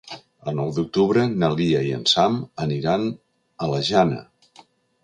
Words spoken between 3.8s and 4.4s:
Jana.